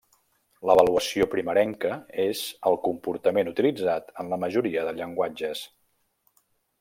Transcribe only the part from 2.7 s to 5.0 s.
el comportament utilitzat en la majoria de